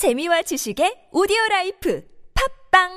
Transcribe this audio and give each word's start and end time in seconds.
재미와 0.00 0.40
지식의 0.40 1.12
오디오 1.12 1.36
life 1.50 2.02
팟빵 2.32 2.88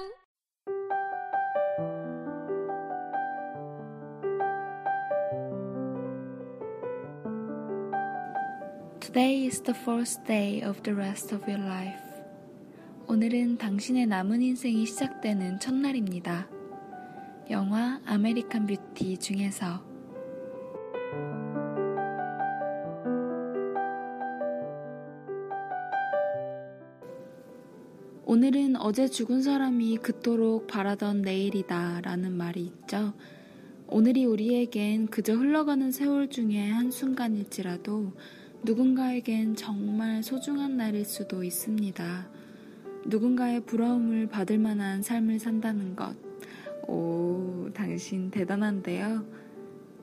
Today 9.02 9.46
is 9.46 9.62
the 9.64 9.78
first 9.78 10.24
day 10.24 10.64
of 10.64 10.82
the 10.84 10.96
rest 10.96 11.36
of 11.36 11.44
your 11.44 11.62
life. 11.62 12.00
오늘은 13.10 13.58
당신의 13.58 14.06
남은 14.06 14.42
인생이 14.42 14.86
시작되는 14.86 15.60
첫날입니다. 15.60 16.48
영화 17.50 18.00
아메리칸 18.06 18.66
뷰티 18.66 19.18
중에서 19.18 19.93
오늘은 28.34 28.78
어제 28.78 29.08
죽은 29.08 29.44
사람이 29.44 29.98
그토록 29.98 30.66
바라던 30.66 31.22
내일이다 31.22 32.02
라는 32.02 32.36
말이 32.36 32.62
있죠. 32.62 33.14
오늘이 33.88 34.26
우리에겐 34.26 35.06
그저 35.06 35.36
흘러가는 35.36 35.92
세월 35.92 36.32
중에 36.32 36.68
한순간일지라도 36.68 38.12
누군가에겐 38.64 39.56
정말 39.56 40.24
소중한 40.24 40.78
날일 40.78 41.06
수도 41.06 41.44
있습니다. 41.44 42.28
누군가의 43.06 43.60
부러움을 43.68 44.26
받을 44.26 44.58
만한 44.58 45.04
삶을 45.04 45.38
산다는 45.38 45.96
것. 45.96 46.16
오, 46.88 47.70
당신 47.72 48.32
대단한데요? 48.32 49.28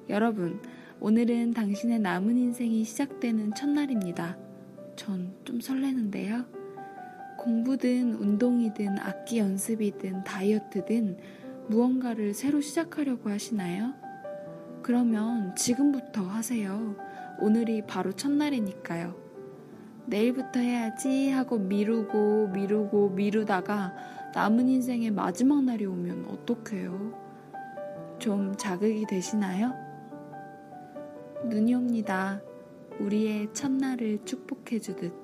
여러분, 0.08 0.60
오늘은 1.00 1.52
당신의 1.52 1.98
남은 1.98 2.38
인생이 2.38 2.84
시작되는 2.84 3.56
첫날입니다. 3.56 4.38
전 4.94 5.34
좀 5.44 5.60
설레는데요? 5.60 6.59
공부든 7.40 8.16
운동이든 8.16 8.98
악기 8.98 9.38
연습이든 9.38 10.24
다이어트든 10.24 11.16
무언가를 11.68 12.34
새로 12.34 12.60
시작하려고 12.60 13.30
하시나요? 13.30 13.94
그러면 14.82 15.56
지금부터 15.56 16.22
하세요. 16.22 16.96
오늘이 17.38 17.86
바로 17.86 18.12
첫날이니까요. 18.12 19.14
내일부터 20.04 20.60
해야지 20.60 21.30
하고 21.30 21.58
미루고 21.58 22.48
미루고 22.48 23.10
미루다가 23.10 23.94
남은 24.34 24.68
인생의 24.68 25.10
마지막 25.10 25.64
날이 25.64 25.86
오면 25.86 26.26
어떡해요? 26.26 28.18
좀 28.18 28.54
자극이 28.58 29.06
되시나요? 29.06 29.72
눈이 31.46 31.74
옵니다. 31.74 32.42
우리의 32.98 33.54
첫날을 33.54 34.26
축복해 34.26 34.78
주듯. 34.78 35.19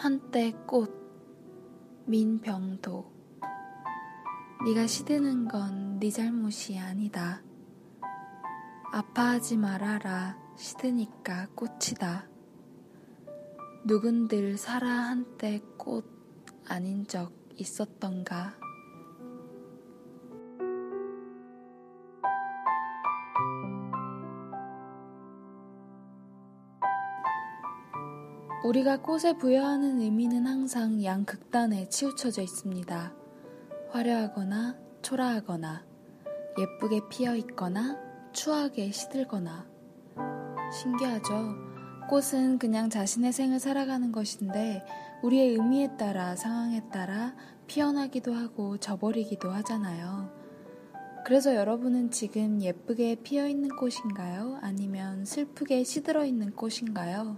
한때 0.00 0.52
꽃 0.66 0.90
민병도 2.06 3.12
네가 4.64 4.86
시드는 4.86 5.48
건 5.48 5.90
네 6.00 6.08
잘못이 6.08 6.78
아니다. 6.78 7.42
아파하지 8.90 9.58
말아라 9.58 10.38
시드니까 10.56 11.48
꽃이다. 11.54 12.26
누군들 13.84 14.56
살아 14.56 14.88
한때 14.88 15.60
꽃 15.76 16.06
아닌 16.66 17.06
적 17.06 17.34
있었던가. 17.56 18.58
우리가 28.62 29.00
꽃에 29.00 29.38
부여하는 29.38 30.00
의미는 30.00 30.46
항상 30.46 31.02
양극단에 31.02 31.88
치우쳐져 31.88 32.42
있습니다. 32.42 33.14
화려하거나 33.88 34.76
초라하거나 35.00 35.82
예쁘게 36.58 37.00
피어 37.08 37.34
있거나 37.36 37.96
추하게 38.32 38.90
시들거나 38.90 39.66
신기하죠? 40.74 41.54
꽃은 42.10 42.58
그냥 42.58 42.90
자신의 42.90 43.32
생을 43.32 43.60
살아가는 43.60 44.12
것인데 44.12 44.84
우리의 45.22 45.54
의미에 45.54 45.96
따라 45.96 46.36
상황에 46.36 46.82
따라 46.92 47.34
피어나기도 47.66 48.34
하고 48.34 48.76
져버리기도 48.76 49.50
하잖아요. 49.50 50.30
그래서 51.24 51.54
여러분은 51.54 52.10
지금 52.10 52.60
예쁘게 52.60 53.16
피어 53.22 53.48
있는 53.48 53.70
꽃인가요? 53.70 54.58
아니면 54.60 55.24
슬프게 55.24 55.82
시들어 55.82 56.26
있는 56.26 56.50
꽃인가요? 56.50 57.36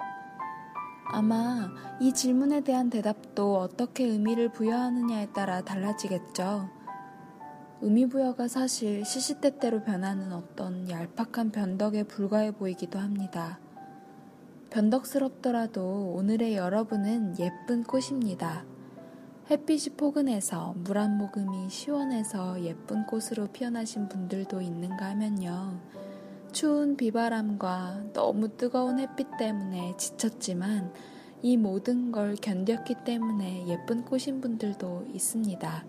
아마 1.12 1.70
이 2.00 2.14
질문에 2.14 2.62
대한 2.62 2.88
대답도 2.88 3.58
어떻게 3.58 4.04
의미를 4.04 4.50
부여하느냐에 4.50 5.26
따라 5.32 5.60
달라지겠죠. 5.60 6.70
의미 7.82 8.06
부여가 8.06 8.48
사실 8.48 9.04
시시때때로 9.04 9.82
변하는 9.82 10.32
어떤 10.32 10.88
얄팍한 10.88 11.50
변덕에 11.50 12.04
불과해 12.04 12.52
보이기도 12.52 12.98
합니다. 12.98 13.58
변덕스럽더라도 14.70 16.14
오늘의 16.16 16.56
여러분은 16.56 17.38
예쁜 17.38 17.84
꽃입니다. 17.84 18.64
햇빛이 19.50 19.96
포근해서 19.96 20.74
물 20.78 20.96
한 20.96 21.18
모금이 21.18 21.68
시원해서 21.68 22.62
예쁜 22.62 23.04
꽃으로 23.04 23.48
피어나신 23.52 24.08
분들도 24.08 24.62
있는가 24.62 25.10
하면요. 25.10 25.78
추운 26.52 26.96
비바람과 26.96 28.12
너무 28.12 28.56
뜨거운 28.56 28.98
햇빛 28.98 29.26
때문에 29.38 29.96
지쳤지만 29.96 30.92
이 31.40 31.56
모든 31.56 32.12
걸 32.12 32.34
견뎠기 32.34 33.04
때문에 33.04 33.66
예쁜 33.66 34.04
꽃인 34.04 34.40
분들도 34.40 35.06
있습니다. 35.12 35.84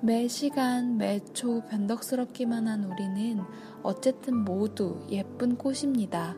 매 0.00 0.28
시간, 0.28 0.96
매 0.96 1.18
초 1.34 1.60
변덕스럽기만 1.66 2.68
한 2.68 2.84
우리는 2.84 3.40
어쨌든 3.82 4.44
모두 4.44 5.04
예쁜 5.10 5.56
꽃입니다. 5.56 6.36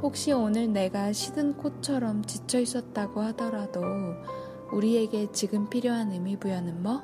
혹시 0.00 0.32
오늘 0.32 0.72
내가 0.72 1.12
시든 1.12 1.56
꽃처럼 1.56 2.24
지쳐 2.24 2.60
있었다고 2.60 3.20
하더라도 3.22 3.82
우리에게 4.72 5.32
지금 5.32 5.68
필요한 5.68 6.12
의미 6.12 6.36
부여는 6.36 6.82
뭐? 6.82 7.02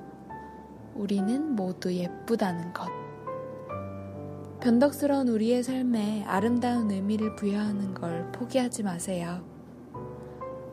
우리는 0.95 1.57
모두 1.57 1.93
예쁘다는 1.93 2.73
것. 2.73 3.04
변덕스러운 4.65 5.29
우리의 5.29 5.63
삶에 5.63 6.25
아름다운 6.27 6.91
의미를 6.91 7.37
부여하는 7.37 7.93
걸 7.93 8.33
포기하지 8.33 8.83
마세요. 8.83 9.45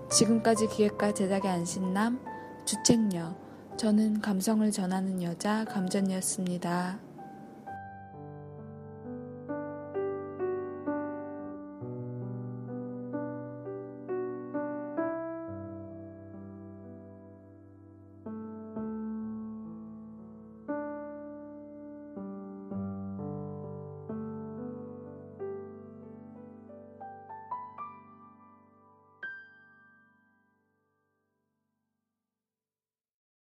지금까지 0.10 0.70
기획과 0.70 1.14
제작의 1.14 1.52
안신남, 1.52 2.22
주책녀, 2.64 3.36
저는 3.76 4.22
감성을 4.22 4.72
전하는 4.72 5.22
여자 5.22 5.66
감전이었습니다. 5.66 7.11